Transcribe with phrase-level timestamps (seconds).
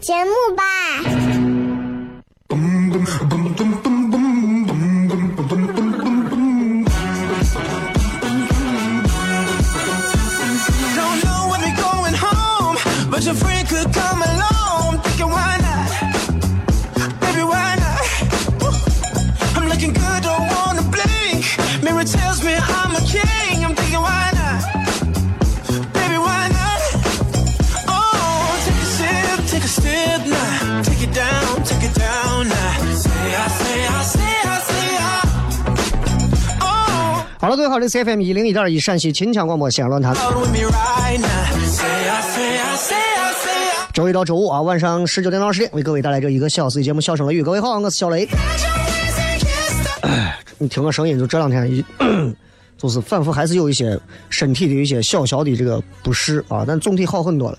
[0.00, 0.62] 节目吧。
[37.90, 40.14] C F M 一零一点一陕西秦腔广播西安论坛。
[43.92, 47.42] 周一到周五啊，晚上十九点到二十点，为各位带来这一个小时的节目《笑声雷雨》。
[47.44, 48.28] 各位好，我是小雷。
[50.02, 51.84] 哎，你听个声音，就这两天一，
[52.78, 57.58] 就是反复还是有一些身体的一些小小的这个不适啊，但总体好很多了。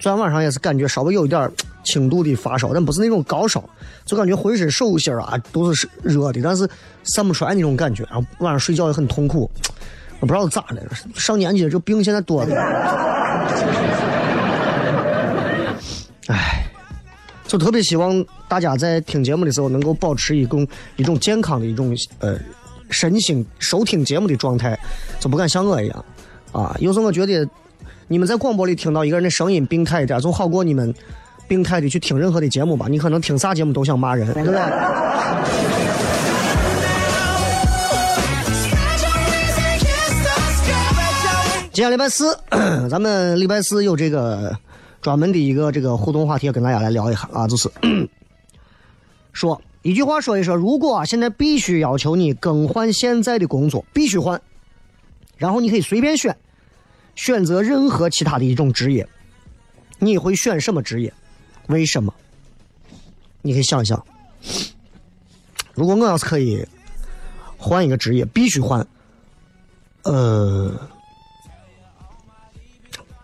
[0.00, 1.50] 昨天晚上也是感觉稍微有一点
[1.86, 3.64] 轻度的发烧，但不是那种高烧，
[4.04, 6.68] 就感觉浑身手心啊都是热的，但是
[7.04, 8.04] 散不出来那种感觉。
[8.10, 9.50] 然后晚上睡觉也很痛苦，
[10.20, 12.54] 我不知道咋的，上年纪了这病现在多的。
[16.26, 16.66] 唉，
[17.46, 22.36] 就特别希望大家在听节目的时候能够保持一种一种健康的一种呃
[22.90, 24.78] 身心收听节目的状态，
[25.20, 26.04] 就不敢像我一样
[26.52, 26.76] 啊。
[26.80, 27.48] 有时候我觉得。
[28.08, 30.94] 你们在广播里听到一个人的声音病态一点，总好过你们
[31.48, 32.86] 病态的去听任何的节目吧。
[32.88, 34.60] 你可能听啥节目都想骂人，对不对？
[41.72, 42.38] 今天礼拜四，
[42.88, 44.56] 咱们礼拜四有这个
[45.02, 47.70] 专门的一个这个互动话题，要跟大家来聊一下啊，就是
[49.34, 54.40] 说一句话说一说，如果现在必须要求你更换现在的工作，必须换，
[55.36, 56.34] 然后你可以随便选。
[57.14, 59.06] 选择任何其他的一种职业，
[59.98, 61.12] 你会选什么职业？
[61.68, 62.12] 为什么？
[63.42, 64.02] 你可以想一想。
[65.74, 66.66] 如果我要是可以
[67.56, 68.86] 换一个职业，必须换。
[70.02, 70.72] 呃，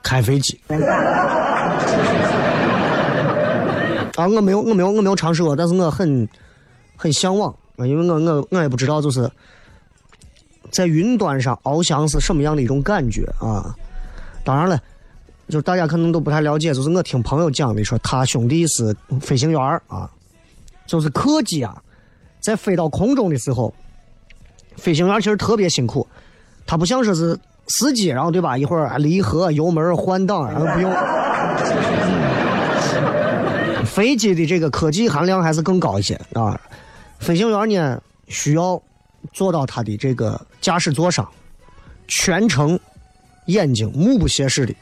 [0.02, 0.60] 开飞机。
[4.16, 6.28] 啊，我没有，我没有，我没有尝试过，但是我很
[6.96, 9.30] 很向往啊，因为我我我也不知道，就是
[10.70, 13.74] 在云端上翱翔是什么样的一种感觉啊。
[14.44, 14.78] 当然了，
[15.48, 20.10] 就是大家可能都不太了解，就是我听朋友讲的，说他兄弟是飞行员啊，
[20.86, 21.76] 就是客机啊，
[22.40, 23.74] 在飞到空中的时候，
[24.76, 26.06] 飞行员其实特别辛苦，
[26.66, 28.56] 他不像说是司机，然后对吧？
[28.56, 30.92] 一会儿离合、油门、换挡，然后不用。
[33.84, 36.58] 飞机的这个科技含量还是更高一些啊。
[37.18, 38.80] 飞行员呢，需要
[39.32, 41.28] 坐到他的这个驾驶座上，
[42.08, 42.78] 全程。
[43.46, 44.72] 眼睛目不斜视的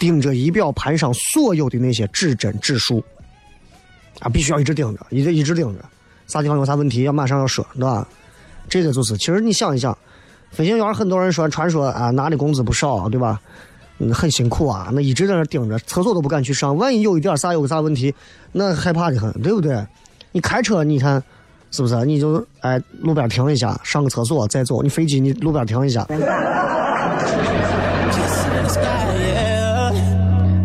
[0.00, 3.04] 盯着仪表盘上所有的那些指针指数，
[4.18, 5.84] 啊，必须要一直盯着，一直一直盯着，
[6.26, 8.08] 啥地方有啥问题要马上要说，对吧？
[8.68, 9.96] 这个就是，其实你想一想，
[10.50, 13.40] 飞行员很多人说传说啊，拿的工资不少，对吧？
[13.98, 18.14] 嗯，很辛苦啊，那一直在那盯着，厕所都不敢去上，万一有一点啥有个啥问题，
[18.52, 19.86] 那害怕的很，对不对？
[20.32, 21.22] 你开车，你看
[21.70, 22.02] 是不是？
[22.06, 24.82] 你就哎路边停一下，上个厕所再走。
[24.82, 26.06] 你飞机你路边停一下。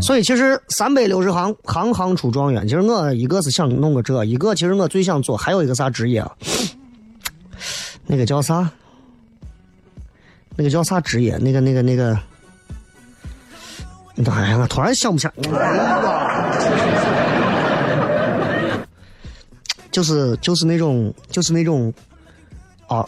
[0.06, 2.62] 所以其实三百六十行，行行出状元。
[2.68, 6.32] 其实我一个是想弄个这，一个其实我最想做还有一个啥职业啊？
[8.06, 8.70] 那个叫啥？
[10.56, 11.36] 那个叫啥职业？
[11.38, 12.16] 那个那个那个，
[14.28, 15.34] 哎呀，我突然想不起来。
[19.92, 21.92] 就是就是那种就是那种
[22.88, 23.04] 啊，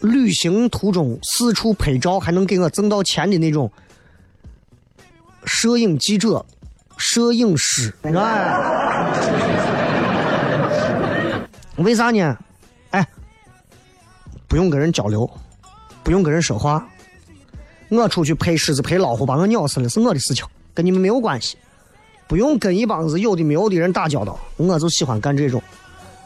[0.00, 3.72] 旅行途中四处拍照还能给我挣到钱的那种
[5.44, 6.44] 摄影记者、
[6.96, 8.12] 摄影师，哎，
[11.76, 12.36] 为啥呢？
[12.90, 13.06] 哎，
[14.48, 15.28] 不用跟人交流，
[16.02, 16.86] 不用跟人说话，
[17.90, 20.44] 我出去拍狮子、拍老虎，把我咬死了是我的事情，
[20.74, 21.56] 跟你们没有关系，
[22.26, 25.62] 不用跟一帮子有的没有的人打交道，我就喜欢干这种。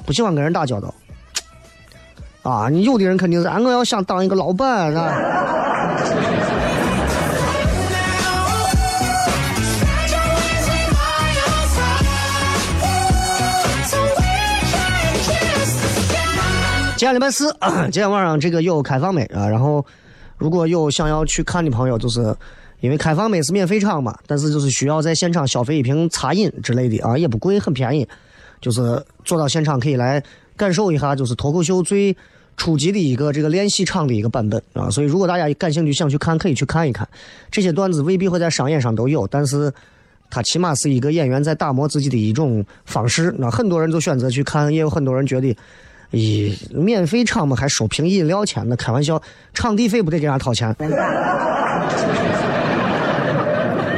[0.05, 0.95] 不喜欢跟人打交道，
[2.43, 2.69] 啊！
[2.69, 4.99] 你有的人肯定是，啊，我要想当一个老板，是
[16.97, 17.55] 今天礼拜四，
[17.93, 19.47] 今天晚上这个有开放没啊？
[19.47, 19.85] 然后
[20.39, 22.35] 如果有想要去看的朋友，就是
[22.81, 28.09] 因为开放麦是免费场嘛，但是就是需要在现场消费一瓶茶饮之类的啊，也不贵，很便宜。
[28.63, 30.23] 就是坐到现场可以来
[30.57, 32.17] 感受一下，就是脱口秀最
[32.57, 34.89] 初级的一个这个练习场的一个版本啊。
[34.89, 37.07] 所以如果大家感兴趣想去看，可以去看一看。
[37.51, 39.71] 这些段子未必会在商演上都有，但是
[40.31, 43.35] 它起码是一个演员在打磨自己的一种方式。
[43.39, 45.55] 那很多人就选择去看，也有很多人觉得，
[46.13, 48.67] 咦，免费场嘛还收瓶饮料钱？
[48.69, 49.21] 那开玩笑，
[49.53, 50.75] 场地费不得给人家掏钱？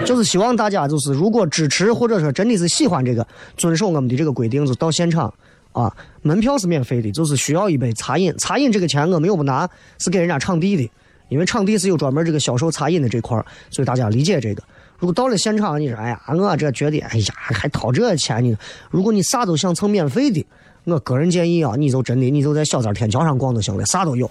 [0.05, 3.26] 就是希望大家就是，如果支持或者说真的是喜欢这个，
[3.58, 5.32] 遵守我们的这个规定，就到现场
[5.72, 8.34] 啊，门票是免费的，就是需要一杯茶饮。
[8.38, 9.69] 茶饮这个钱我们又不拿，
[9.99, 10.90] 是给人家场地的，
[11.28, 13.37] 因为场地是有专门这个销售茶饮的这块
[13.69, 14.62] 所以大家理解这个。
[14.99, 18.56] 如果到了现场，你说哎呀，我这觉得哎呀还掏这钱呢？
[18.90, 20.43] 如果你啥都想蹭免费的，
[20.90, 24.26] 我个人建议啊，你就真的你就在小寨天桥上逛就行了，啥都有。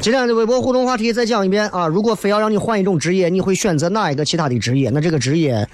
[0.00, 1.86] 今天的微博互动话题再讲一遍啊！
[1.86, 4.88] 如果非要让你换一种职业，你会选择哪一个其他的职业？
[4.88, 5.68] 那这个职业，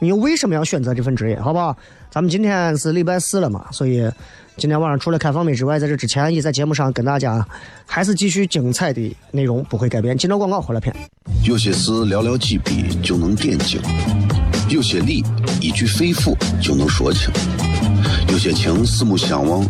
[0.00, 1.40] 你又为什么要选择这份职业？
[1.40, 1.76] 好不好？
[2.08, 4.08] 咱们今天是礼拜四了嘛，所以
[4.60, 7.42] 今天晚上除了开放美之外，在这之前也在节目上跟大家
[7.86, 10.14] 还是继续精彩的内容不会改变。
[10.18, 10.94] 进到广告回来片。
[11.44, 13.80] 有些事寥寥几笔就能点睛，
[14.68, 15.24] 有些理
[15.62, 17.32] 一句肺腑就能说清，
[18.28, 19.66] 有些情四目相望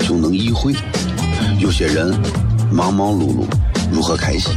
[0.00, 0.74] 就能意会，
[1.58, 2.14] 有些人。
[2.70, 3.46] 忙忙碌碌，
[3.92, 4.52] 如何开心？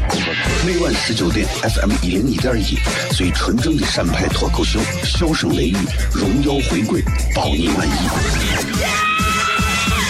[0.65, 2.77] 每晚十九点，FM 一零一点一，
[3.13, 5.77] 最纯正的陕派脱口秀，笑声雷雨，
[6.11, 7.03] 荣耀回归，
[7.35, 9.06] 包你满意。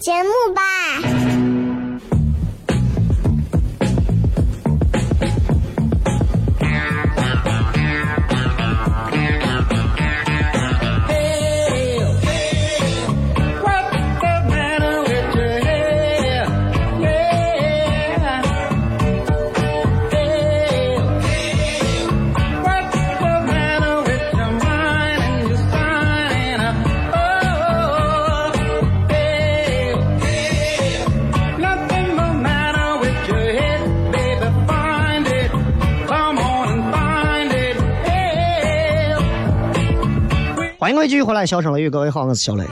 [0.00, 1.19] 节目吧。
[40.90, 42.64] 欢迎各位继续回来，笑声雷雨，各位好，我是小雷。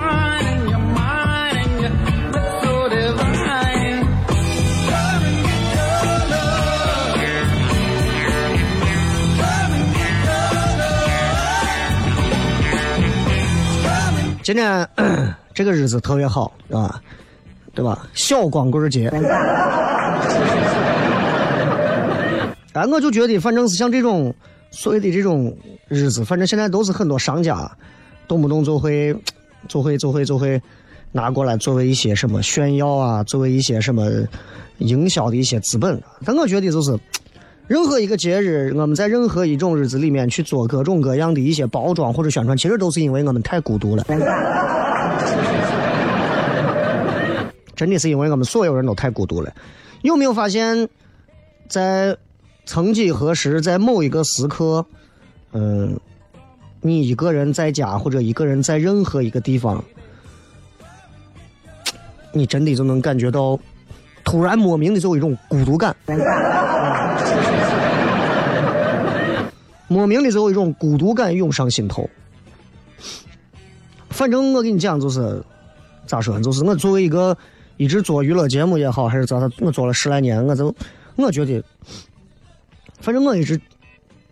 [14.42, 14.88] 今天
[15.54, 17.00] 这个日子特别好，啊，
[17.72, 18.04] 对吧？
[18.14, 19.06] 小光棍节。
[22.72, 24.34] 哎，我就觉得，反正是像这种
[24.72, 25.56] 所谓的这种
[25.86, 27.70] 日子，反正现在都是很多商家。
[28.28, 29.12] 动不动就会
[29.66, 30.60] 就会就会就会
[31.10, 34.08] 拿过来作为一些什么炫耀啊，作为一些什么
[34.78, 36.00] 营销的一些资本。
[36.24, 36.96] 但我觉得就是，
[37.66, 44.04] 任何一个节日，我们在任何一种日子里面去做各种各样的一些包装或者宣传，其实都是因为我们太孤独了。
[47.74, 49.54] 真的是因为我们所有人都太孤独了。
[50.02, 50.88] 有没有发现，
[51.68, 52.16] 在
[52.66, 54.84] 曾几何时，在某一个时刻，
[55.52, 55.98] 嗯，
[56.80, 59.82] 你一个人在家或者一个人在任何一个地方，
[62.32, 63.58] 你真的就能感觉到，
[64.24, 65.94] 突然莫名的就有一种孤独感，
[69.88, 72.08] 莫名的就有一种孤独感涌上心头。
[74.10, 75.42] 反正我跟你讲，就是
[76.06, 77.36] 咋说呢，就是我作为一个。
[77.80, 80.74] 一直做娱乐节目也好，还是咋的，我做了十来年，我就
[81.14, 81.62] 我觉得，
[82.98, 83.56] 反正我一直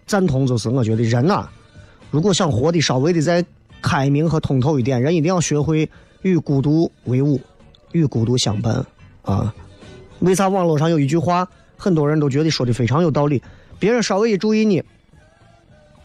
[0.04, 1.48] 赞同，就是我觉得人呐，
[2.10, 3.44] 如果想活得稍微的再
[3.82, 5.88] 开明和通透一点，人一定要学会
[6.22, 7.40] 与孤独为伍，
[7.92, 8.84] 与孤独相伴
[9.22, 9.54] 啊。
[10.20, 11.46] 为啥网络上有一句话，
[11.76, 13.42] 很多人都觉得说的非常有道理？
[13.78, 14.82] 别人稍微一注意你，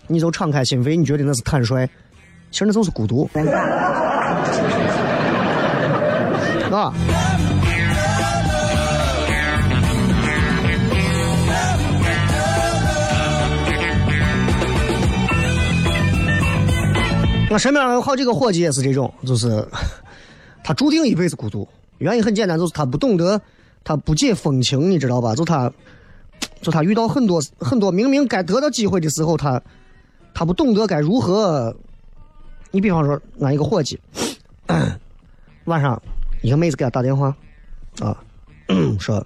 [0.08, 1.88] 你就敞开心扉，你觉得那是坦率，
[2.52, 3.30] 其实那就是孤独，
[6.72, 6.94] 啊。
[17.52, 19.68] 我身边有好几个伙计也是这种，就是
[20.64, 21.68] 他注定一辈子孤独。
[21.98, 23.40] 原因很简单，就是他不懂得，
[23.84, 25.36] 他不解风情，你知道吧？
[25.36, 25.70] 就他，
[26.62, 29.62] 就他遇到很多很多明明该得到机会的时候，他
[30.34, 31.76] 他不懂得该如何。
[32.72, 34.00] 你比方说，俺一个伙计，
[35.66, 36.02] 晚上
[36.42, 37.36] 一个妹子给他打电话，
[38.00, 38.18] 啊，
[38.98, 39.22] 说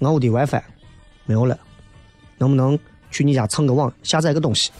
[0.00, 0.62] 俺屋的 WiFi
[1.24, 1.58] 没有了，
[2.36, 2.78] 能不能
[3.10, 4.70] 去你家蹭个网，下载个东西？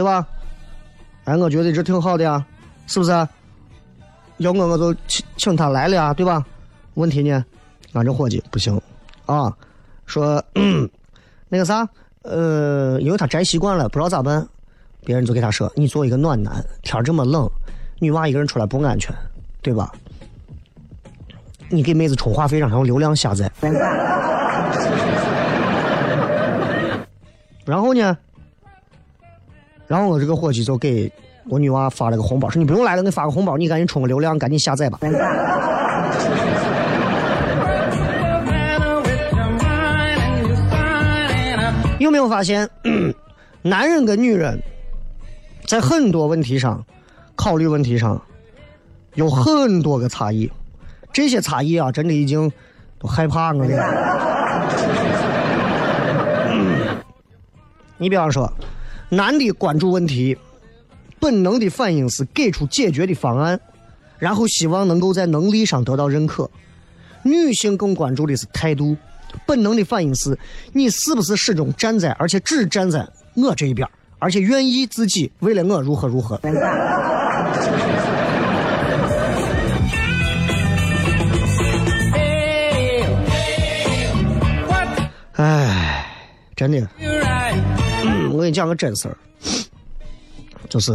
[0.00, 0.26] 对吧？
[1.24, 2.42] 哎，我觉得这挺好的呀，
[2.86, 3.10] 是不是？
[4.38, 6.42] 要我我就请请他来了呀，对吧？
[6.94, 7.44] 问题呢？
[7.92, 8.80] 俺这伙计不行
[9.26, 9.54] 啊，
[10.06, 10.42] 说
[11.50, 11.86] 那个啥，
[12.22, 14.48] 呃，因为他宅习惯了，不知道咋办。
[15.04, 17.46] 别人就给他说：“你做一个暖男，天这么冷，
[17.98, 19.14] 女娃一个人出来不安全，
[19.60, 19.92] 对吧？
[21.68, 23.52] 你给妹子充话费，让她用流量下载。
[27.66, 28.16] 然后呢？”
[29.90, 31.10] 然后我这个伙计就给
[31.48, 35.00] 我女娃发了个红包，说你不用来了，给你发个红包，你赶紧充个流量，赶紧下载吧。
[41.98, 42.70] 有没有发现，
[43.62, 44.62] 男人跟女人
[45.66, 46.86] 在很多问题上
[47.34, 48.22] 考虑问题上
[49.14, 50.48] 有很多个差异？
[51.12, 52.48] 这些差异啊，真的已经
[53.00, 53.76] 都害怕我了。
[57.98, 58.48] 你比方说。
[59.12, 60.38] 男的关注问题，
[61.18, 63.60] 本能的反应是给出解决的方案，
[64.18, 66.48] 然后希望能够在能力上得到认可。
[67.24, 68.96] 女性更关注的是态度，
[69.44, 70.38] 本能的反应是
[70.72, 73.88] 你是不是始终站在，而且只站在我这一边，
[74.20, 76.40] 而且愿意自己为了我如何如何。
[85.34, 86.06] 哎，
[86.54, 86.86] 真的。
[88.30, 89.16] 我跟你讲个真事儿，
[90.68, 90.92] 就是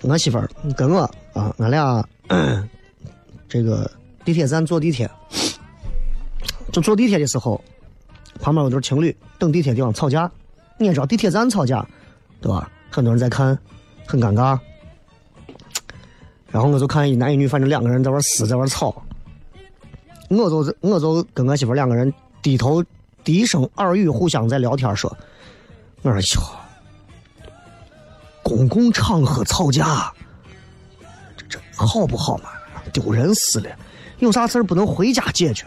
[0.00, 1.00] 我媳妇儿跟我
[1.34, 2.02] 啊，俺俩
[3.48, 3.90] 这个
[4.24, 5.10] 地铁站坐地铁，
[6.72, 7.62] 就坐地铁的时候，
[8.40, 10.30] 旁边有对情侣等地铁地方吵架。
[10.78, 11.86] 你也知道地铁站吵架，
[12.40, 12.68] 对吧？
[12.90, 13.56] 很多人在看，
[14.06, 14.58] 很尴尬。
[16.50, 19.02] 然后我就看一男一女，反正两个人在玩撕，在玩吵。
[20.28, 22.82] 我就我就跟我媳妇两个人低头
[23.22, 25.14] 低声耳语，互相在聊天说。
[26.02, 26.42] 我说：“哟，
[28.42, 30.12] 公共场合吵架，
[31.36, 32.50] 这这好不好嘛？
[32.92, 33.70] 丢人死了！
[34.18, 35.64] 有啥事儿不能回家解决？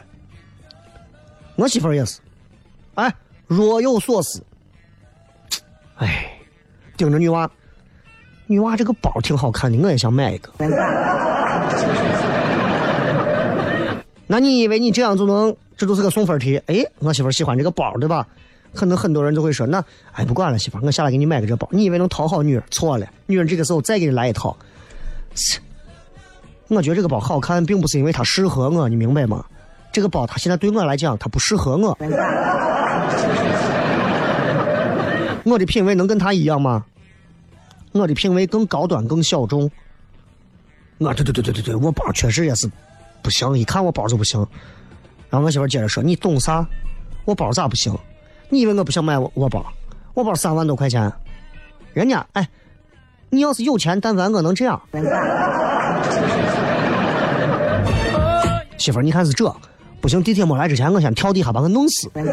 [1.55, 2.19] 我媳妇儿也是，
[2.95, 3.13] 哎，
[3.47, 4.43] 若有所思。
[5.95, 6.37] 哎，
[6.97, 7.49] 盯着女娃，
[8.45, 10.51] 女娃这个包挺好看的，我也想买一个。
[14.27, 15.55] 那你以为你这样就能？
[15.77, 16.57] 这就是个送分题。
[16.67, 18.27] 哎，我媳妇儿喜欢这个包，对吧？”
[18.75, 21.67] 可能很多人就会说：“那哎，不管了，媳妇，我下来给你买个这包。
[21.71, 22.63] 你以为能讨好女人？
[22.69, 24.55] 错了，女人这个时候再给你来一套。
[26.67, 29.45] 我觉得这个包好看，并不是因为它适合我，你明白吗？
[29.91, 31.97] 这个包它现在对我来讲，它不适合我。
[35.43, 36.83] 我的品味能跟他一样吗？
[37.91, 39.71] 我的品味更高端，更小众。
[40.97, 42.69] 我对对对对对对，我包确实也是
[43.21, 44.39] 不行，一看我包就不行。
[45.29, 46.67] 然后我媳妇接着说：你懂啥？
[47.25, 47.95] 我包咋不行？”
[48.49, 49.65] 你以为我不想买我我包？
[50.13, 51.11] 我包三万多块钱，
[51.93, 52.47] 人家哎，
[53.29, 54.81] 你要是有钱，但凡我能这样。
[58.77, 59.53] 媳妇儿，你看是这，
[59.99, 62.09] 不行，地铁没来之前，我先跳地下把我弄死。
[62.13, 62.23] 唉，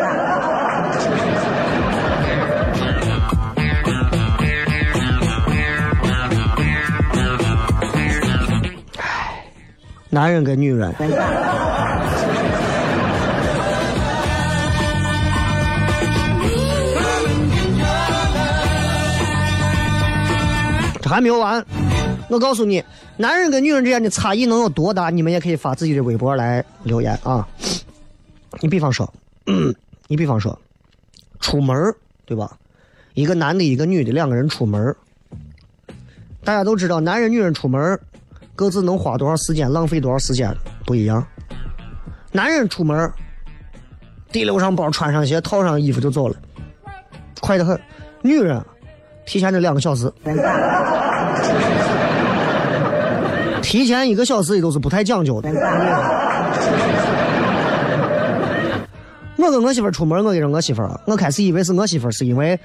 [10.11, 10.95] 男人跟女人。
[21.13, 21.63] 还没有完，
[22.29, 22.83] 我告诉你，
[23.19, 25.11] 男人跟女人之间的差异能有多大？
[25.11, 27.47] 你们也可以发自己的微博来留言啊。
[28.61, 29.13] 你比方说，
[30.09, 30.59] 你比方说，
[31.39, 32.57] 出门对吧？
[33.13, 34.97] 一个男的，一个女的，两个人出门
[36.43, 38.01] 大家都知道，男人、女人出门
[38.57, 40.51] 各自能花多少时间，浪费多少时间
[40.87, 41.23] 不一样。
[42.33, 43.13] 男人出门儿
[44.33, 46.37] 提溜上包，穿上鞋，套上衣服就走了，
[47.43, 47.79] 快得很。
[48.23, 48.65] 女人
[49.25, 50.13] 提前这两个小时，
[53.63, 55.49] 提前一个小时也都是不太讲究的。
[59.39, 62.59] 我跟我媳妇出门，我跟着我媳妇，我开始以为是我媳妇，是因为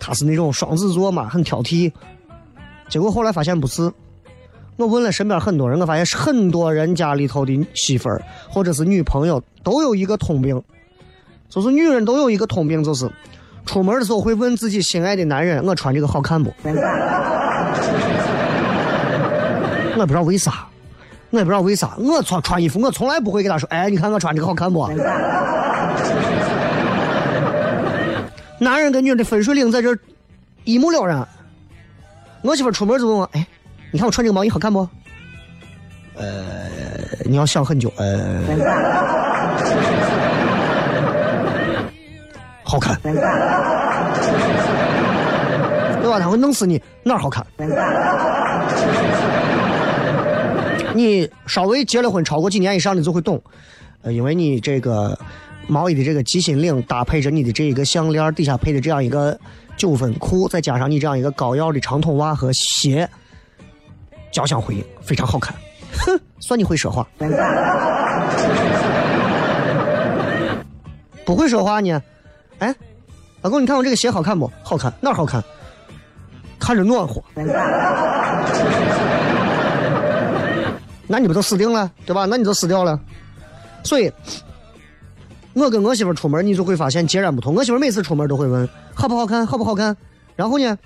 [0.00, 1.92] 她是那种双子座嘛，很挑剔。
[2.88, 3.92] 结果后来发现不是。
[4.76, 10.60] 我问了身边很多人，我发现是很多人家里头的媳妇儿或者是女朋友都有一个通病，
[11.48, 13.08] 就是女人都有一个通病，就是
[13.66, 16.52] 出门的时候会问自己心爱的男人：“我穿这个好看不？”
[19.96, 20.66] 我不知道为啥，
[21.30, 24.86] 我也不知道为啥，我穿穿衣服我从来不会给他说：“哎，你看我穿这个好看不？”
[28.58, 29.96] 男人跟女人的分水岭在这
[30.64, 31.26] 一目了然。
[32.42, 33.46] 我媳妇出门就问我：“哎，
[33.90, 34.86] 你看我穿这个毛衣好看不？”
[36.16, 36.24] 呃，
[37.24, 38.40] 你要想很久，呃，
[43.04, 43.12] 对
[46.10, 46.18] 吧？
[46.18, 47.44] 他会弄死你，哪儿好看？
[50.94, 53.42] 你稍微结了婚超过几年以上的就会懂，
[54.02, 55.18] 呃，因为你这个
[55.66, 59.38] 毛衣的这个鸡心领搭配着你的这一个项链，底下配的这样一个
[59.76, 63.08] 九分裤，再加上你这样一个高腰的长筒袜和鞋，
[64.30, 65.54] 交相辉映，非常好看。
[66.06, 67.06] 哼，算你会说话。
[71.24, 72.00] 不会说话呢？
[72.60, 72.72] 哎，
[73.44, 74.50] 老公，你看我这个鞋好看不？
[74.62, 75.44] 好看，哪好看？
[76.58, 77.22] 看着暖和。
[81.06, 82.24] 那你不就死定了，对吧？
[82.24, 82.98] 那你就死掉了。
[83.82, 84.10] 所以，
[85.52, 87.54] 我跟我媳妇出门，你就会发现截然不同。
[87.54, 89.94] 我媳妇每次出门都会问好不好看，好不好看。
[90.36, 90.78] 然后呢，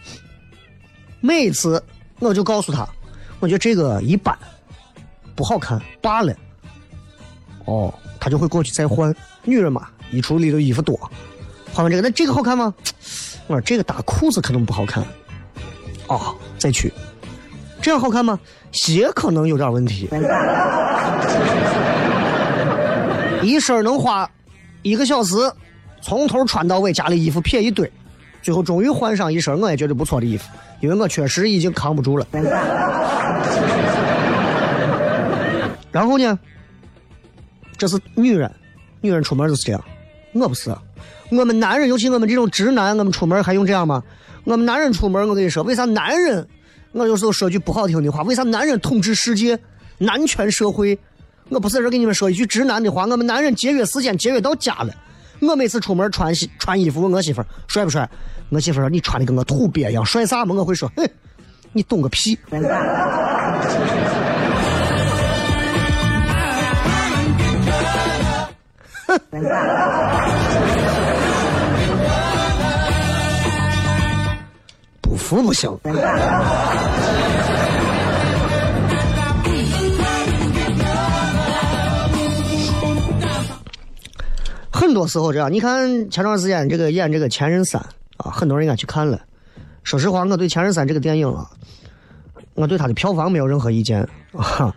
[1.20, 1.80] 每次
[2.18, 2.84] 我就告诉她，
[3.38, 4.36] 我觉得这个一般，
[5.36, 6.34] 不好看罢了。
[7.66, 9.14] 哦，她就会过去再换。
[9.44, 10.98] 女人嘛，衣橱里的衣服多，
[11.78, 12.74] 换完这个，那这个好看吗？
[13.46, 15.00] 我说这个搭裤子可能不好看。
[16.08, 16.92] 哦，再去。
[17.80, 18.36] 这样好看吗？
[18.72, 20.08] 鞋可能有点问题。
[23.44, 24.28] 一身能花
[24.82, 25.36] 一个小时，
[26.02, 27.88] 从头穿到尾，家里衣服撇一堆，
[28.42, 30.48] 最后终于换上一身我也觉得不错的衣服，
[30.80, 32.26] 因为我确实已经扛不住了。
[35.92, 36.36] 然后呢，
[37.76, 38.52] 这是女人，
[39.00, 39.80] 女人出门就是这样，
[40.32, 40.74] 我不是。
[41.30, 44.02] 我们男人，尤其我们这种直男，我们出门还用这样吗？
[44.44, 46.46] 我们男人出门，我跟你说，为啥男人？
[46.92, 49.58] 我有时候说句不好听的话，为啥男人统治世界，
[49.98, 50.98] 男权社会？
[51.50, 54.94] 我不是在这跟你们说一句直男的话，我们男人节约时间节约到家了。
[55.40, 58.08] 我每次出门穿西穿衣服，问我媳妇帅不帅？
[58.48, 60.54] 我媳妇说你穿的跟个土鳖一样，帅啥嘛？
[60.54, 61.06] 我会说，哼，
[61.72, 62.38] 你懂个屁。
[62.50, 62.62] 哼
[75.28, 75.70] 服不行。
[84.70, 87.78] 很多时候这样，你看前段时间这个演这个《前任三》
[88.16, 89.20] 啊，很多人应该去看了。
[89.82, 91.46] 说实话，我对《前任三》这个电影啊，
[92.54, 94.00] 我对它的票房没有任何意见
[94.32, 94.74] 啊，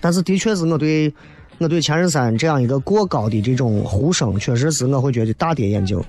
[0.00, 1.12] 但是的确是我对
[1.58, 6.02] 我对《前任三》这样一个过高的这种呼声，确实是我会觉得大跌眼镜。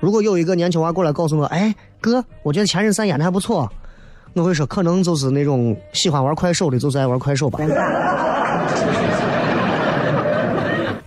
[0.00, 3.70] 如果有一个年轻娃过来告诉我，哎哥，我觉得《前任三》演的还不错，
[4.32, 7.58] 我会说可能就是那种喜欢玩快手的，就是爱玩快手吧。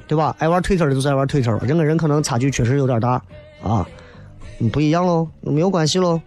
[0.05, 0.35] 对吧？
[0.37, 3.19] 爱玩推特的就是爱玩推特，人跟人可能差距确实有点大
[3.63, 3.87] 啊，
[4.71, 6.21] 不一样喽，没有关系喽。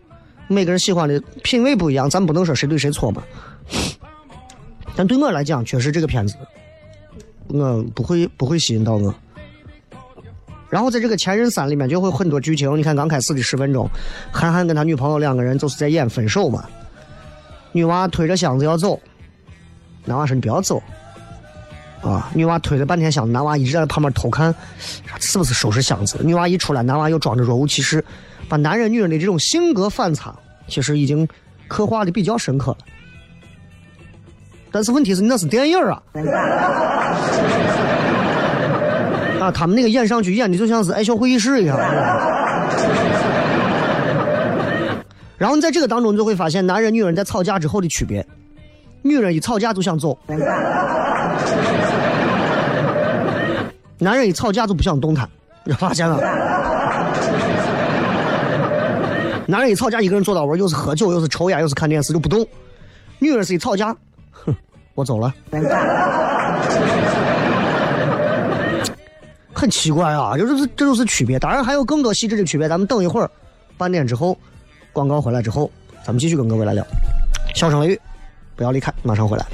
[0.48, 3.22] 每个人喜欢的品味不一样，咱不能说谁对谁错嘛。
[4.96, 6.34] 但对我来讲，确实这个片子，
[7.48, 9.14] 我不会不会吸引到我。
[10.68, 13.88] 然后在这个《前任三》里面就会很多剧情，你看刚开始的十分钟，
[14.32, 16.64] 韩寒跟他女朋友两个人就是在演分手嘛。
[17.72, 19.00] 女娃推着箱子要走，
[20.04, 20.82] 男娃说你不要走。
[22.02, 24.54] 啊，女娃推了半天箱子，男娃一直在旁边偷看，
[25.18, 26.18] 是不是收拾箱子？
[26.22, 28.04] 女娃一出来，男娃又装着若无其事，
[28.48, 30.34] 把男人女人的这种性格反差，
[30.68, 31.26] 其实已经
[31.68, 32.78] 刻画的比较深刻了。
[34.70, 36.02] 但是问题是，那是电影啊。
[39.50, 41.78] 他们那个演上去演的就像是爱笑会议室一样。
[45.38, 48.26] 然后你在这个当中，你就会发现男人女人在吵架之后的区别。
[49.02, 50.18] 女人一吵架就想走，
[53.98, 55.28] 男人一吵架就不想动弹，
[55.62, 56.18] 你发现了？
[59.46, 62.44] 男人一吵架，一个人坐到玩，又是喝酒，又是抽烟，又是看电视，就不动。
[63.20, 63.94] 女人是一吵架，
[64.32, 64.52] 哼，
[64.94, 65.32] 我走了。
[69.56, 71.38] 很奇怪啊，就是这就是区别。
[71.38, 73.30] 当然还有更多细致的区别，咱们等一会儿，
[73.78, 74.38] 半点之后，
[74.92, 75.70] 广告回来之后，
[76.04, 76.86] 咱们继续跟各位来聊。
[77.54, 78.00] 笑声雷雨，
[78.54, 79.46] 不要离开，马上回来。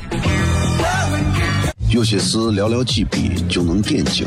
[1.88, 4.26] 有些事寥寥几笔就能点睛，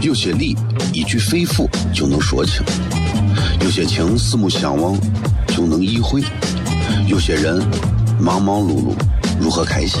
[0.00, 0.56] 有些理
[0.94, 2.64] 一句肺腑就能说清，
[3.60, 4.98] 有些情四目相望
[5.48, 6.22] 就能意会，
[7.06, 7.62] 有些人
[8.18, 8.94] 忙忙碌碌。
[9.38, 10.00] 如何开心？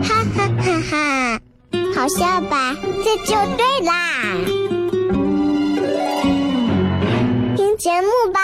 [0.00, 1.40] 哈哈哈哈，
[1.94, 2.74] 好笑吧？
[3.04, 3.92] 这就对啦，
[7.56, 8.40] 听节目吧。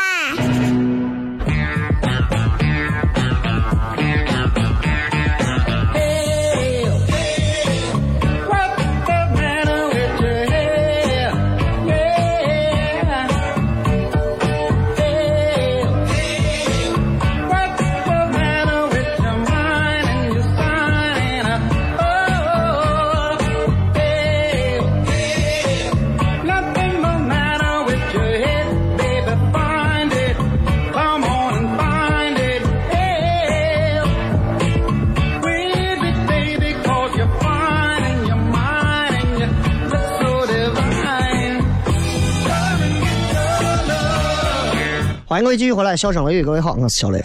[45.39, 47.25] 欢迎各位继续回来，笑声雷雨，各位好，我是小雷。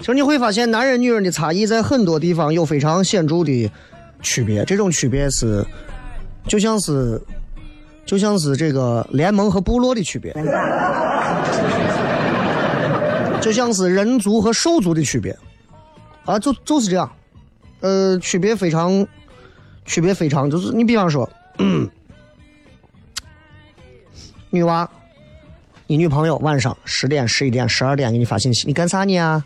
[0.00, 3.70] 其实你会发现，男人女人的差异在很多地方有非常显著的
[4.20, 4.64] 区别。
[4.64, 5.64] 这种区别是，
[6.48, 7.22] 就像是，
[8.04, 10.34] 就像是这个联盟和部落的区别。
[13.48, 15.34] 就像是人族和兽族的区别，
[16.26, 17.10] 啊，就就是这样，
[17.80, 19.06] 呃，区别非常，
[19.86, 21.26] 区别非常，就是你比方说，
[24.50, 24.86] 女娃，
[25.86, 29.42] 你女朋友晚上十点、十一点、十二点给你发信息，你干啥呢？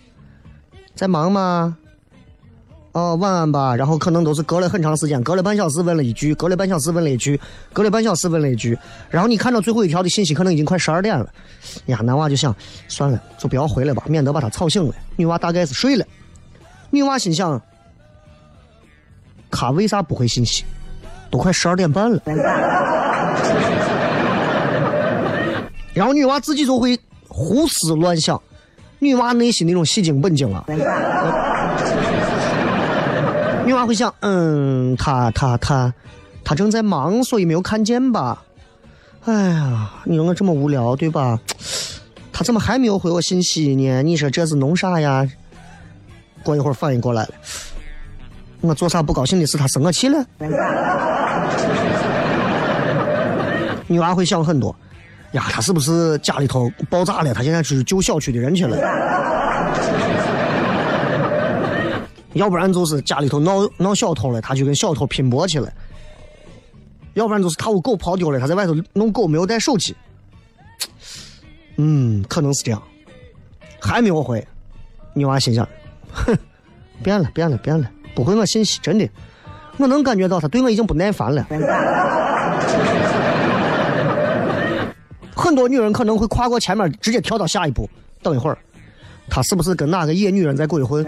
[0.97, 1.79] 在忙吗？
[2.93, 3.75] 哦，晚安吧。
[3.75, 7.41] 然后可能都是隔了很长时间，隔了半小时问了一句，隔了半小时问了一句，
[7.73, 8.79] 隔了半小时问了一句。
[9.09, 11.27] 然后你看到最后一条的信息，可能已经快十二点了。
[11.87, 12.55] 呀，男娃就想，
[12.89, 14.95] 算了，就不要回来吧，免得把他吵醒了。
[15.17, 16.05] 女娃大概是睡了。
[16.91, 17.61] 女娃心想，
[19.51, 20.65] 他为啥不回信息？
[21.31, 22.21] 都快十二点半了。
[25.95, 28.39] 然后女娃自己就会胡思乱想，
[28.99, 30.65] 女娃内心那种戏精本精啊。
[33.65, 35.93] 女娃会想，嗯，他他他，
[36.45, 38.43] 他正在忙，所以没有看见吧？
[39.25, 41.39] 哎呀，你说我这么无聊，对吧？
[42.33, 44.03] 他怎么还没有回我信息呢？
[44.03, 45.29] 你说这是弄啥呀？
[46.43, 47.29] 过一会儿反应过来了，
[48.61, 50.27] 我做啥不高兴的事，他生我气了？
[53.87, 54.75] 女娃会想很多，
[55.33, 57.33] 呀，他是不是家里头爆炸了？
[57.33, 58.77] 他现在去救小区的人去了。
[62.35, 65.71] 要不然就是家里头闹闹小偷了，他去跟小偷拼搏去了。
[67.15, 69.95] 要不然就是他屋狗跑丢了，他在外头弄狗没有带手机。
[71.77, 72.83] 嗯，可能是这样。
[73.81, 74.47] 还没有回，
[75.13, 75.69] 女娃心想：
[76.13, 76.37] 哼，
[77.03, 79.09] 变了，变了，变了，不回我信息，真的，
[79.77, 81.47] 我能感觉到他对我已经不耐烦了。
[85.35, 87.91] 很多女人可能会跨过前面，直接跳到下一步。
[88.23, 88.57] 等一会儿，
[89.29, 91.05] 他是不是跟哪个野女人在鬼混？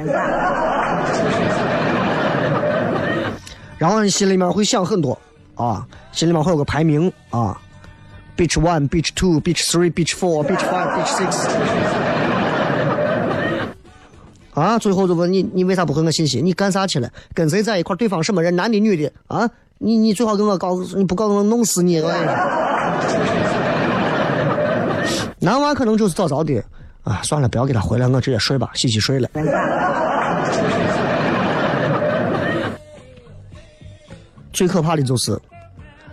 [3.79, 5.19] 然后你心里面会想很多
[5.55, 7.61] 啊，心里面会有个排名啊
[8.37, 11.49] ，beach one，beach two，beach three，beach four，beach five，beach six。
[14.55, 16.41] 啊，最后就问你，你为啥不回我信息？
[16.41, 17.11] 你干啥去了？
[17.35, 17.97] 跟谁在一块？
[17.97, 18.55] 对方什么人？
[18.55, 19.13] 男的女的？
[19.27, 22.01] 啊，你你最好跟我告诉，你不告诉我弄死你！
[22.01, 22.27] 哎
[25.41, 26.63] 男娃可能就是早早的
[27.03, 29.29] 啊，算了，不要给他回来，我直接睡吧，洗洗睡了。
[34.55, 35.39] 最可怕的就是，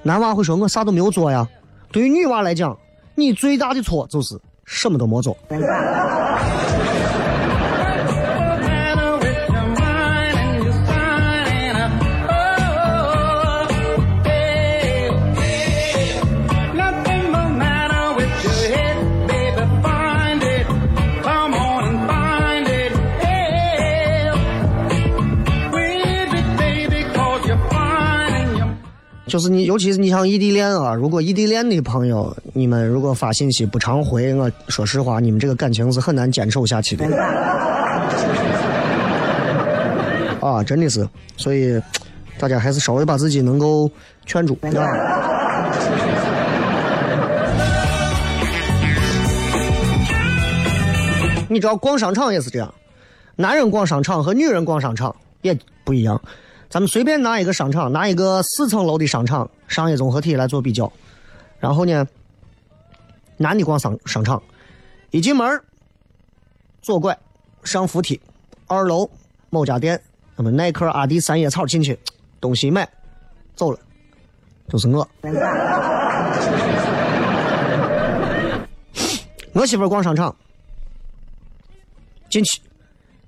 [0.04, 1.48] 男娃会说我啥都没有做呀。
[1.92, 2.78] 对于女娃来讲，
[3.16, 5.38] 你最大的错就是什么都没做。
[29.32, 37.06] 就是你，尤其是你像异地恋啊，如果异地恋的朋友，你们如果发信息不常回，我说实话，你们这个感情是很难坚守下去的。
[40.42, 41.82] 啊，真的是，所以
[42.38, 43.90] 大家还是稍微把自己能够
[44.26, 44.58] 劝住。
[51.48, 52.74] 你知道逛商场也是这样，
[53.38, 56.22] 男人逛商场和女人逛商场也不一样。
[56.72, 60.90] 咱们随便拿一个商场，拿一个四层楼的商场商业综合体来做比较，
[61.60, 62.08] 然后呢，
[63.36, 64.42] 男的逛商商场，
[65.10, 65.62] 一进门
[66.82, 67.20] 左拐
[67.66, 68.22] 上扶梯，
[68.68, 69.12] 二楼
[69.50, 70.02] 某家店，
[70.38, 72.00] 那么耐克、阿迪、三叶草进去，
[72.40, 72.90] 东西买，
[73.54, 73.78] 走了，
[74.70, 75.06] 就是我。
[79.52, 80.34] 我媳妇逛商场，
[82.30, 82.62] 进去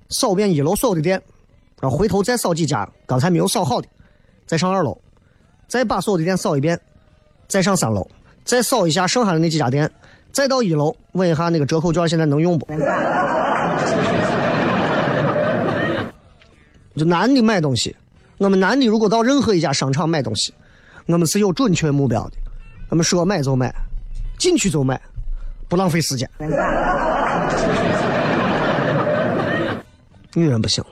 [0.08, 1.22] 扫遍一楼所有的店。
[1.80, 3.88] 然后回头再扫几家刚才没有扫好的，
[4.46, 4.96] 再上二楼，
[5.68, 6.80] 再把所有的店扫一遍，
[7.46, 8.08] 再上三楼，
[8.44, 9.90] 再扫一下剩下的那几家店，
[10.32, 12.66] 再到一楼问一下那个折扣券现在能用不？
[16.96, 17.94] 就男的买东西，
[18.38, 20.54] 我们男的如果到任何一家商场买东西，
[21.06, 22.36] 我们是有准确目标的，
[22.88, 23.74] 我们说买就买，
[24.38, 25.00] 进去就买，
[25.68, 26.30] 不浪费时间。
[30.34, 30.84] 女人不行。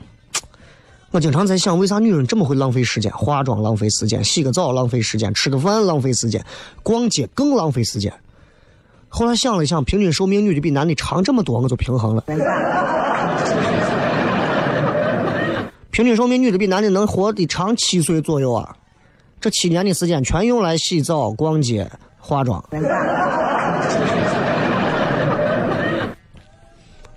[1.12, 3.12] 我经常在想，为啥女人这么会浪费时间？
[3.12, 6.42] 化妆浪费时间，洗个澡浪费时间，吃个饭浪费时间，
[6.82, 8.10] 逛街更浪费时间。
[9.10, 12.24] 后来想了想，平均寿命女的比男的长这么多，我就平衡了。
[15.90, 18.74] 平均寿命女的比男的能活的长七岁左右啊！
[19.38, 21.86] 这七年的时间全用来洗澡、逛街、
[22.18, 22.64] 化妆。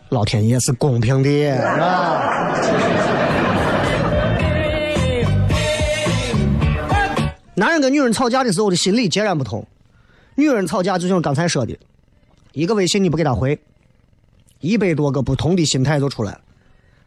[0.09, 2.51] 老天爷是公平的啊！
[7.85, 9.63] 跟女人吵架的时候的心理截然不同，
[10.33, 11.77] 女人吵架就像刚才说的，
[12.51, 13.59] 一个微信你不给她回，
[14.59, 16.41] 一百多个不同的心态就出来了。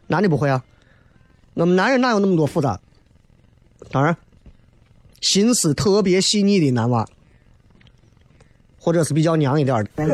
[0.07, 0.63] 男的不会啊，
[1.55, 2.79] 我们男人哪有那么多复杂？
[3.91, 4.17] 当然，
[5.21, 7.05] 心思特别细腻的男娃，
[8.79, 10.05] 或者是比较娘一点的，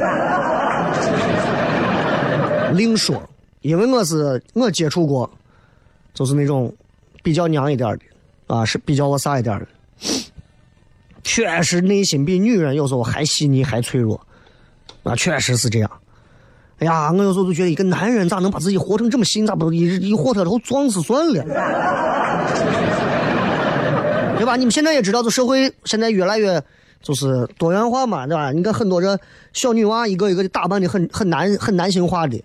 [2.72, 3.22] 另说。
[3.60, 5.30] 因为我是我接触过，
[6.14, 6.74] 就是那种
[7.22, 8.00] 比较娘一点的，
[8.46, 9.68] 啊，是比较我啥一点的。
[11.24, 14.20] 确实，内心比女人有时候还细腻、还脆弱，
[15.02, 15.90] 啊，确实是这样。
[16.78, 19.44] 哎呀，我有时候就觉得一个男人咋能把自己活成这么细？
[19.46, 21.42] 咋不一一活他之后撞死算了？
[24.36, 24.56] 对吧？
[24.56, 26.62] 你们现在也知道，这社会现在越来越
[27.00, 28.52] 就是多元化嘛，对吧？
[28.52, 29.18] 你看很多这
[29.52, 32.42] 小女娃一个一个的打扮的很很男很男性化的，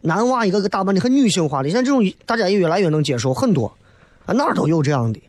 [0.00, 3.70] 男娃一个个打扮的很女性化的，像这种大家也越来越能接受，很多
[4.24, 5.20] 啊哪儿都有这样的。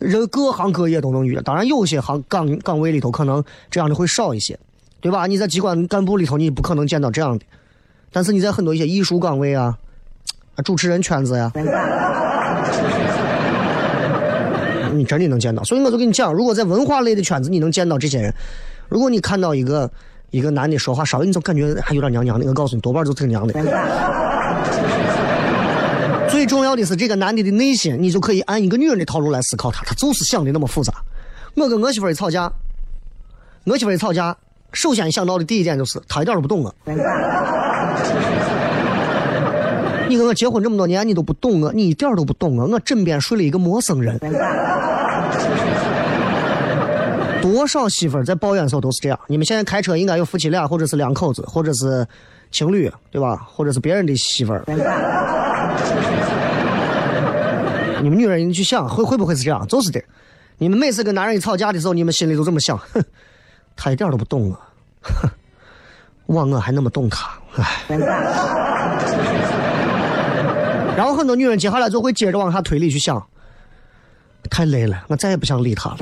[0.00, 4.58] 人各行各业都能遇到，当然有些行岗岗位里头可能这样的会少一些，
[5.00, 5.26] 对吧？
[5.26, 7.44] 你在机关干部里头，你不可能见到这样的，
[8.10, 9.76] 但是你在很多一些艺术岗位啊，
[10.56, 11.52] 啊，主持人圈子呀，
[14.94, 15.62] 你真的能见到。
[15.64, 18.32] 所以我就跟你讲，如果在文化类的圈子，你能见到这些人；
[18.88, 19.90] 如果你看到一个
[20.30, 24.29] 一个男的说话稍微你就感觉还有点娘娘的，我告诉你，多半都挺娘的。
[26.40, 30.90] 最重要的是这个男的的内心，你就可以按一个女人的套路来思考他，他就是想的那么复杂。
[31.54, 32.50] 我跟我媳妇儿一吵架，
[33.64, 34.34] 我媳妇一吵架，
[34.72, 36.74] 首先想到的第一点就是他一点都不懂我。
[40.08, 44.18] 你跟我结婚这么多年，你都不懂我，你一点都不懂我，我枕边睡了一个陌生人。
[47.42, 49.20] 多少媳妇儿在抱怨的时候都是这样。
[49.26, 52.06] 你们现在开车应该有夫妻俩，或者是两口子，或者是
[52.50, 53.36] 情侣，对吧？
[53.46, 54.64] 或者是别人的媳妇儿。
[58.02, 59.66] 你们女人，你去想，会会不会是这样？
[59.66, 60.02] 就是的。
[60.58, 63.02] 你们每次跟男人一吵架的时候，你们心里都这么想：哼，
[63.76, 64.60] 他一点都不懂我，
[65.02, 65.28] 哼，
[66.26, 67.64] 忘我还那么懂他，唉。
[70.96, 73.26] 然后很多女人接下来就会接着往下推理去想，
[74.50, 75.96] 太累了，我再也不想理他了。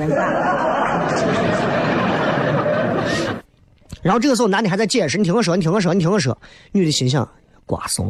[4.01, 6.37] 然后这个时候男的还在解释，你听我说，你听我说，你听我说，
[6.71, 7.27] 女的心想：
[7.65, 8.09] 瓜怂，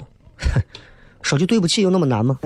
[1.22, 2.40] 说句对不起有那么难吗？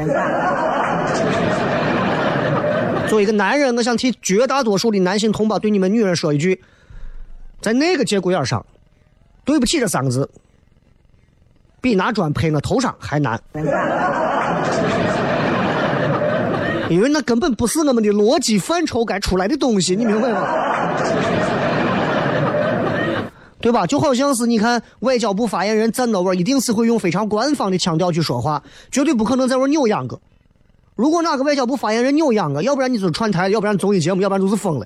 [3.08, 6.60] 作为一个男人，我想替绝大多数的男性同胞对你们女人说一句：
[7.62, 8.66] 在那个节骨眼上，
[9.44, 10.30] 对不起这三个字，
[11.82, 13.40] 比拿砖拍我头上还难。
[16.90, 20.48] 因为那根本不是我们的逻辑范畴该出来的东西，你明白吗？
[23.64, 23.88] 对吧？
[23.88, 30.20] 就好像是你看，外交部发言人站到位，一定是会用非常官方的腔调去说话，绝对不可能在那扭秧歌。
[30.98, 34.86] 如果哪个外交部发言人扭秧歌，要不然你就是串台，要不然综艺节目，要不然就是疯了。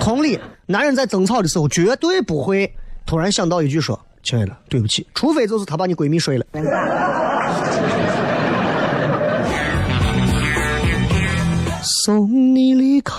[0.00, 2.74] 同理，男人在争吵的时候，绝对不会
[3.06, 6.44] 突然想到一句说：“亲爱的，对不起。”除非就是他把你闺蜜睡了。
[12.04, 13.14] 送你离开。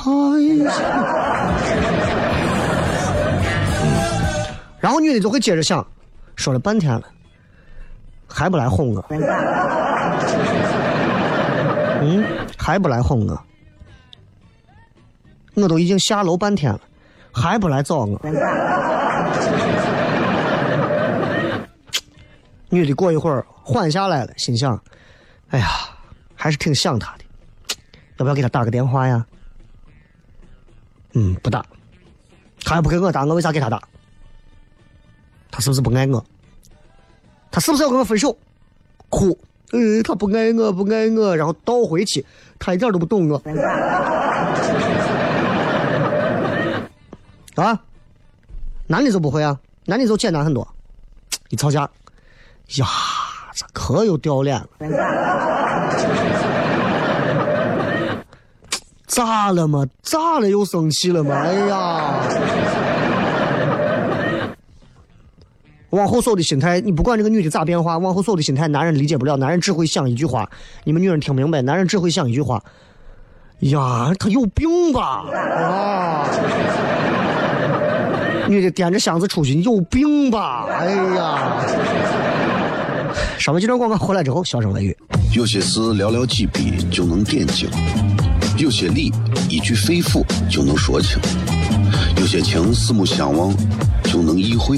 [4.80, 5.86] 然后女的就会接着想，
[6.36, 7.04] 说了半天了，
[8.28, 9.06] 还不来哄我？
[12.00, 12.24] 嗯，
[12.58, 13.44] 还不来哄我？
[15.56, 16.80] 我都已经下楼半天了，
[17.34, 18.22] 还不来找我？
[22.70, 24.80] 女的过一会儿缓下来了，心想：
[25.50, 25.68] 哎呀，
[26.36, 27.24] 还是挺想他的。
[28.18, 29.26] 要不要给他打个电话呀？
[31.14, 31.66] 嗯，不打。
[32.64, 33.82] 他还不给我打，我为啥给他打？
[35.58, 36.24] 他是不是不爱我？
[37.50, 38.38] 他是不是要跟我分手？
[39.10, 39.36] 哭，
[39.72, 42.24] 呃，他不爱我，不爱我，然后倒回去，
[42.60, 43.42] 他一点都不懂我。
[47.56, 47.82] 啊？
[48.86, 49.60] 男的就不会啊？
[49.86, 50.68] 男的就简单很多。
[51.50, 51.90] 一吵架，
[52.76, 52.86] 呀，
[53.56, 54.68] 这可有掉脸了。
[59.08, 59.88] 咋了嘛？
[60.04, 60.48] 咋了？
[60.48, 61.34] 又生气了吗？
[61.36, 62.22] 哎呀！
[65.92, 70.50] 往后所有的心态，你不管这个女的咋变化，往后所有的心态，男人理解不了，男人只会想一句话，
[70.84, 71.62] 你们女人听明白？
[71.62, 72.62] 男人只会想一句话：
[73.60, 75.26] 呀，他有病吧？
[75.34, 76.28] 啊！
[78.50, 80.66] 女的掂着箱子出去，有病吧？
[80.70, 81.66] 哎呀！
[83.38, 84.98] 稍微这段广告回来之后，笑声雷雨。
[85.34, 87.70] 有些事寥寥几笔就能点睛。
[88.58, 89.12] 有些理
[89.50, 91.20] 一句肺腑就能说清，
[92.18, 93.54] 有些情四目相望
[94.04, 94.78] 就能意会，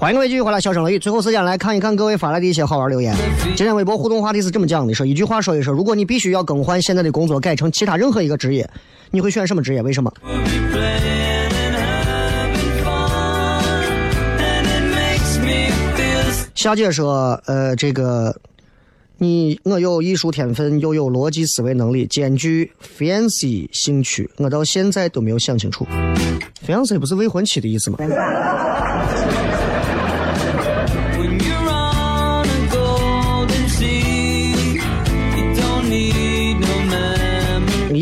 [0.00, 0.98] 欢迎各位继续回来，笑声雷雨。
[1.00, 3.12] 最后时间来看一看各位发来的一些好玩留言。
[3.56, 8.70] 今天微博互动话题是这么讲的：说一句话说一说，如果你必须要更换现在的工作，改成其他任何一个职业，
[9.10, 9.82] 你会选什么职业？
[9.82, 10.12] 为什么？
[16.54, 18.40] 夏姐说：“呃，这个
[19.16, 25.84] 你我有艺术天分，又有逻辑思维能力，兼具 fancy 兴趣，我到现在都没有想清楚。
[26.64, 27.98] fancy 不是未婚妻的意思吗？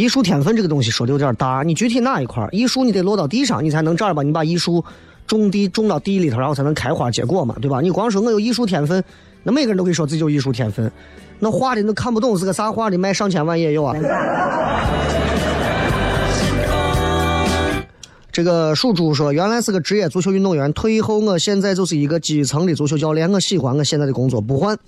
[0.07, 4.85] 艺术天分这个东西说的有点大，你具体哪一块艺术你得落到地上，你才能正儿八经把艺术。”
[5.27, 7.81] 种地种到地里头，然后才能开花结果嘛，对吧？
[7.81, 9.03] 你光说我有艺术天分，
[9.43, 10.89] 那每个人都可以说自己有艺术天分。
[11.41, 13.93] 那画的那看不懂是个啥画的，卖上千万也有啊。
[18.31, 24.79] 这个属猪说，原来是个职业足球运动员，退役后我现在就是一个基层的足球教练，我喜欢我现在的工作，不换。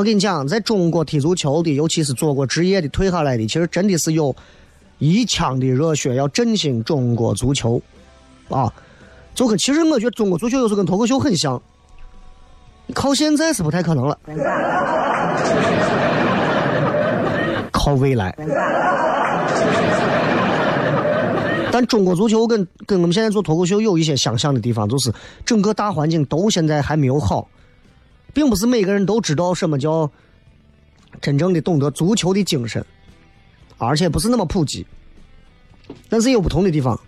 [0.00, 4.34] 我跟你讲，在中国踢足球的，尤其是做过职业的、退下来的，其实真的是有
[4.98, 7.78] 一腔的热血，要振兴中国足球
[8.48, 8.72] 啊。
[9.34, 11.60] 就跟其实我觉得中国足球有时候跟脱口秀很像，
[12.94, 14.18] 靠现在是不太可能了，
[17.70, 18.34] 靠未来。
[21.70, 25.12] 但中国足球跟跟我们现在做脱口秀有一些相像的地方，就是
[25.44, 27.46] 整个大环境都现在还没有好，
[28.32, 30.10] 并不是每个人都知道什么叫
[31.20, 32.84] 真正的懂得足球的精神，
[33.78, 34.86] 而且不是那么普及，
[36.08, 36.98] 但是有不同的地方，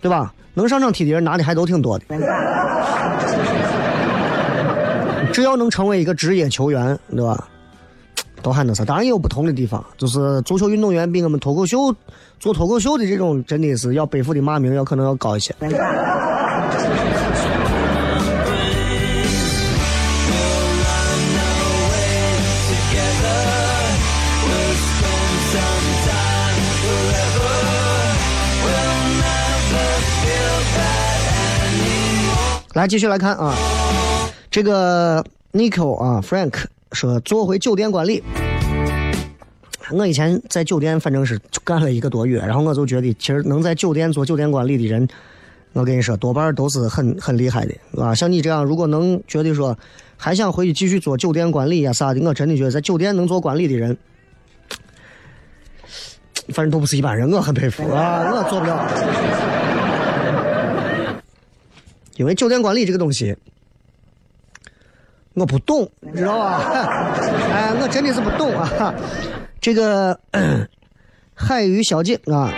[0.00, 0.34] 对吧？
[0.54, 2.04] 能上场踢的人拿的还都挺多的，
[5.32, 7.48] 只要能成为一个职业球员，对吧？
[8.42, 8.84] 都还能啥？
[8.84, 11.94] 当然也有不同的地方，就是足球运动员比我们脱口秀
[12.40, 15.54] 做脱口秀的这种真的是要背负的骂名要可能要高一些。
[32.78, 33.52] 来继续来看啊，
[34.52, 36.54] 这个 Nico 啊，Frank
[36.92, 38.22] 说做回酒店管理。
[39.90, 45.08] 我以前在酒店反正是干了一个多月，然后我就觉得，其实能在酒店做酒店管理的人，
[45.72, 48.14] 我跟你说，多半都是很很厉害的，啊。
[48.14, 49.76] 像你这样，如果能觉得说
[50.16, 53.98] 还想回去继续做酒店管理呀啥的，我真的觉得在酒店能做管理的人，
[56.50, 59.57] 反正都不是一般人，我很佩服啊，我做不了。
[62.18, 63.34] 因为酒店管理这个东西，
[65.34, 66.58] 我不懂，你知道吧？
[67.52, 68.92] 哎，我真的是不懂啊！
[69.60, 70.18] 这个
[71.32, 72.52] 海鱼小姐啊，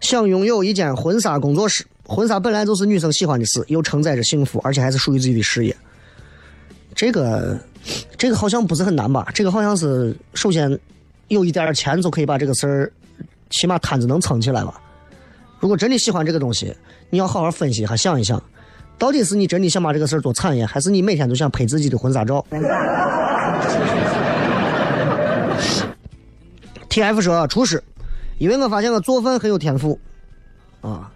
[0.00, 1.84] 想拥有一间婚纱工作室。
[2.06, 5.76] 婚纱本来就是女生喜欢的事，又承载着幸福，而且还是属于自己的事业。
[6.94, 7.58] 这个，
[8.16, 9.30] 这个好像不是很难吧？
[9.34, 10.78] 这个好像是首先
[11.28, 12.92] 有一点钱就可以把这个事儿，
[13.50, 14.80] 起码摊子能撑起来吧？
[15.60, 16.74] 如果真的喜欢这个东西，
[17.10, 18.42] 你要好好分析一下，想一想。
[18.98, 22.44] 到底是你真的想把这个事儿做产业，还是你每天都想拍自己的婚纱照
[26.88, 27.82] ？T F 说厨师，
[28.38, 29.98] 因为我发现我做饭很有天赋
[30.80, 31.10] 啊。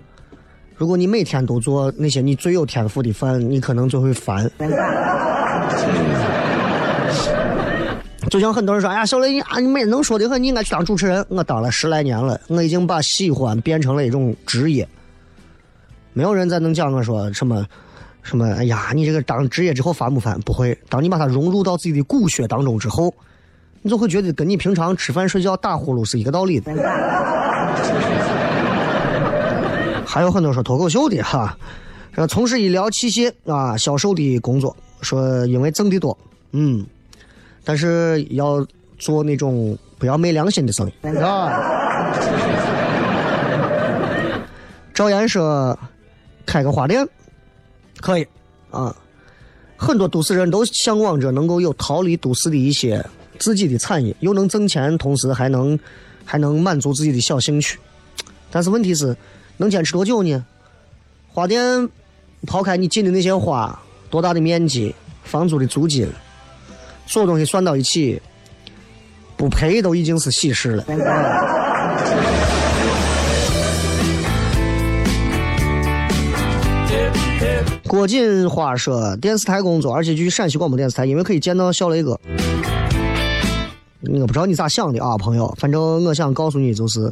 [0.76, 4.51] 如果你每天都做那些你最有天赋的饭，你可能就会烦。
[8.29, 14.87] 就像很多人说：“哎呀，小雷，你啊，你每能说的很，你应该去当主持人。”我当了十来年了，我已经把喜欢变成了一种职业。
[16.19, 17.64] 没有人再能讲我说什么，
[18.25, 18.45] 什么？
[18.55, 20.37] 哎呀，你这个当职业之后烦不烦？
[20.41, 20.77] 不会。
[20.89, 23.14] 当你把它融入到自己的骨血当中之后，
[23.83, 26.73] 你就会觉得跟你平常吃饭睡觉打呼噜是一个道理的。
[30.05, 31.57] 还有很多说脱口秀的哈，
[32.11, 36.19] 说从事医疗器械啊销售的工作，说因为挣的多，
[36.51, 36.85] 嗯，
[37.62, 38.66] 但是要
[38.99, 41.53] 做那种不要昧良心的生意啊。
[44.93, 45.79] 赵岩说。
[46.49, 47.07] 开个花店，
[48.01, 48.27] 可以，
[48.71, 48.97] 啊，
[49.77, 53.05] 很多都市人都向往着能够有逃离都市的一些
[53.39, 55.79] 自己的产业，又能挣钱，同时还能
[56.25, 57.79] 还能满足自己的小兴趣。
[58.51, 59.15] 但是问题是，
[59.59, 60.43] 能坚持多久呢？
[61.29, 61.87] 花店
[62.47, 63.79] 抛开你进的那些花，
[64.09, 64.95] 多大的面积，
[65.25, 66.09] 房租的租金，
[67.07, 68.19] 所有东西算到一起，
[69.37, 70.85] 不赔都已经是喜事了。
[77.89, 82.20] 郭锦花说：“电视台工作，而且去陕西广播电视台，因为可以见到小雷哥。
[84.03, 85.53] 我不知道你咋想的啊，朋友。
[85.59, 87.11] 反正我想告诉你，就是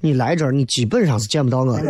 [0.00, 1.82] 你来这儿，你基本上是见不到我的，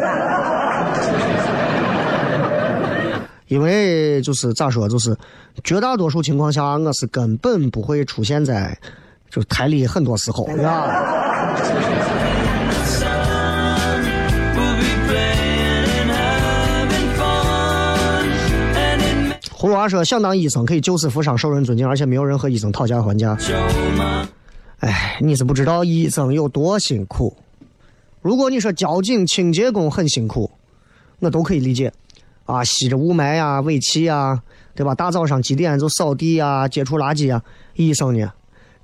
[3.48, 5.14] 因为就是咋说，就是
[5.62, 8.76] 绝大多数情况下，我是根本不会出现在
[9.30, 10.88] 就台里很多时候，对吧？
[19.82, 23.36] 娃说：“想当医生可以救死扶伤，受人尊敬，而且没有人和医生讨价还价。”
[24.78, 27.36] 哎，你是不知道医生有多辛苦。
[28.20, 30.48] 如果你说交警、清洁工很辛苦，
[31.18, 31.92] 我都可以理解。
[32.44, 34.40] 啊，吸着雾霾呀、尾气呀，
[34.76, 34.94] 对吧？
[34.94, 37.42] 大早上几点就扫地呀、接触垃圾呀。
[37.74, 38.32] 医生呢，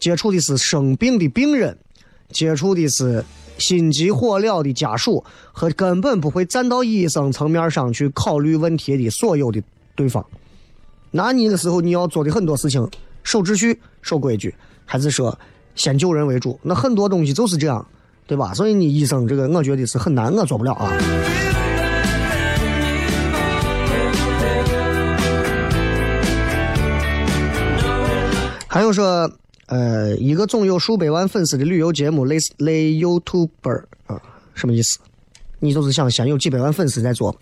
[0.00, 1.78] 接触的是生病的病人，
[2.30, 3.24] 接触的是
[3.58, 9.62] 心急火燎的家属和根本不会站到医生层面上去考虑问题的所有的
[9.94, 10.24] 对方。
[11.10, 12.86] 拿你的时候，你要做的很多事情，
[13.22, 14.54] 守秩序、守规矩，
[14.84, 15.36] 还是说
[15.74, 16.58] 先救人为主？
[16.62, 17.86] 那很多东西就是这样，
[18.26, 18.52] 对吧？
[18.52, 20.92] 所以你医生这个，我觉得是很难，我做不了啊。
[28.70, 29.30] 还有说，
[29.66, 34.20] 呃，一个总有数百万粉丝的旅游节目，类似类 YouTuber 啊，
[34.54, 34.98] 什么意思？
[35.58, 37.34] 你就是想先有几百万粉丝再做。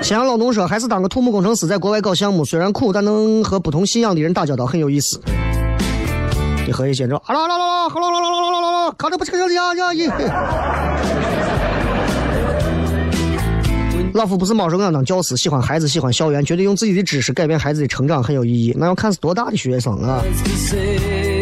[0.00, 5.20] 咸阳老农说：“还是当个土木工程师，在国外搞项目，虽然苦，但能和不同信仰的人打交道，很有意思。”
[6.66, 7.16] 你何以见着？
[7.26, 10.10] 啊啦啦啦啦，啊啦啦啦啦啦啦啦，看着不情呀呀咦！
[14.14, 18.74] 老夫不是猫说，我想当教师，喜欢孩子，喜欢校园，觉得用自己的知识改变孩子的成长很有意义。
[18.78, 20.22] 那要看是多大的学生啊！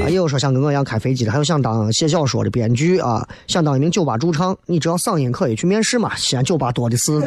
[0.09, 6.15] 也有，说想跟我一样开飞机的，还有想当写小说的编剧啊，想当一名酒吧驻唱，你只要嗓音可以去面试嘛。
[6.17, 7.21] 西安酒吧多的是。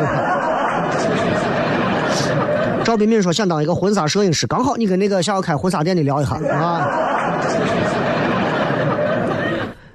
[2.84, 6.88] 赵彬彬说想当一个婚纱摄影师，刚好你跟那个想要开婚纱店的聊一下啊。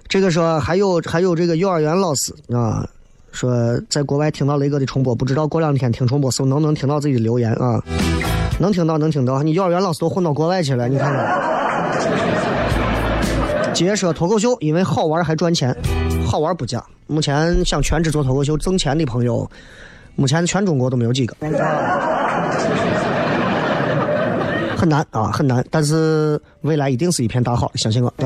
[0.08, 2.86] 这个说还有还有这个幼儿园老师啊，
[3.32, 7.82] 说在国外听到雷哥的重播，不知道过两天听重播时候能不能听到自己的留言啊？
[8.60, 11.54] 能听到能听到，你幼儿园老师都混到国外去了，你看看。
[13.72, 15.76] 接说脱口秀，因为好玩还赚钱，
[16.24, 16.80] 好玩不假。
[17.08, 19.50] 目前想全职做脱口秀挣钱的朋友，
[20.14, 21.36] 目前全中国都没有几个，
[24.84, 25.64] 很难啊，很难。
[25.70, 28.12] 但是未来一定是一片大好，相信我。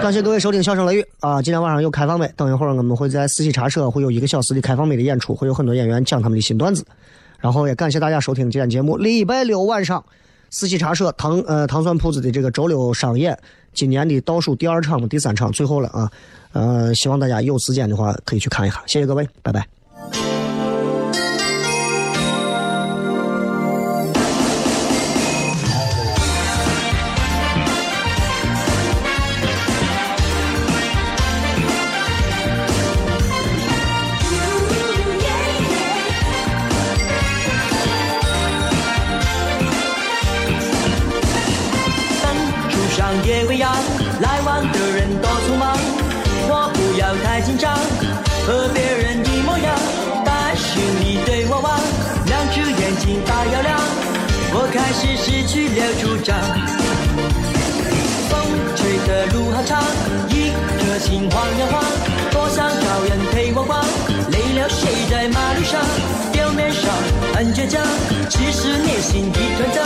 [0.00, 1.42] 感谢各位收听《笑声雷雨》啊！
[1.42, 6.86] 今天晚上有开放麦，等一会儿我们会在四喜茶社会有一个小时的开放麦的演出，会有很多演员讲他们的新段子。
[7.40, 10.04] 然后也感谢大家收听今天节目，礼拜六晚上。
[10.50, 13.36] 四喜茶社糖呃糖蒜铺子的这个周六商演，
[13.74, 16.08] 今年的倒数第二场第三场最后了啊，
[16.52, 19.79] 呃，希望大家有时间的话可以去看一下，谢谢各位，拜拜。
[68.28, 69.80] 其实内心一团糟，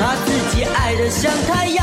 [0.00, 1.81] 怕自己爱的像太阳。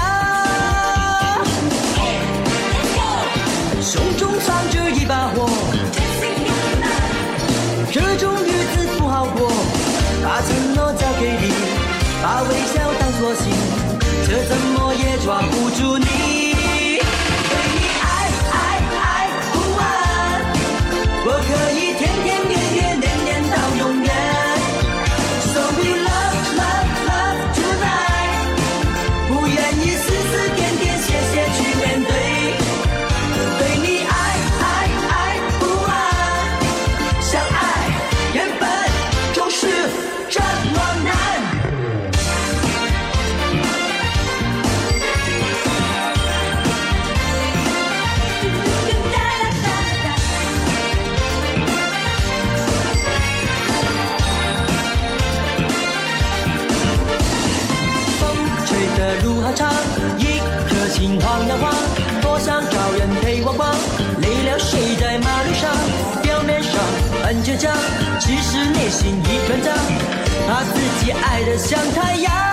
[70.50, 72.49] 把自己爱得像太阳。